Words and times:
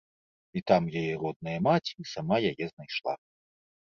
І 0.59 0.63
там 0.71 0.87
яе 1.01 1.09
родная 1.23 1.59
маці 1.67 2.07
сама 2.13 2.37
яе 2.53 2.65
знайшла. 2.73 3.13